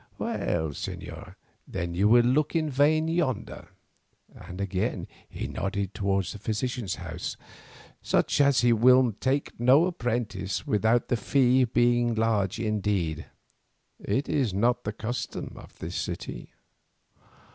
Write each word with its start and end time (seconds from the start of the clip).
Well, 0.17 0.69
señor, 0.69 1.35
then 1.67 1.93
you 1.93 2.07
will 2.07 2.25
look 2.25 2.55
in 2.55 2.71
vain 2.71 3.07
yonder," 3.07 3.67
and 4.33 4.59
again 4.59 5.05
he 5.29 5.45
nodded 5.45 5.93
towards 5.93 6.33
the 6.33 6.39
physician's 6.39 6.95
house. 6.95 7.37
"Such 8.01 8.41
as 8.41 8.61
he 8.61 8.73
will 8.73 9.11
take 9.19 9.59
no 9.59 9.85
apprentice 9.85 10.65
without 10.65 11.09
the 11.09 11.17
fee 11.17 11.65
be 11.65 12.03
large 12.03 12.59
indeed; 12.59 13.27
it 13.99 14.27
is 14.27 14.55
not 14.55 14.85
the 14.85 14.91
custom 14.93 15.53
of 15.55 15.77
this 15.77 15.97
city." 15.97 16.49